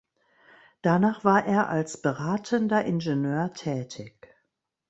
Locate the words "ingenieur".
2.85-3.53